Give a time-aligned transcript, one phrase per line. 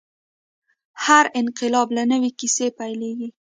[1.05, 3.29] هر انقلاب له نوې کیسې پیلېږي.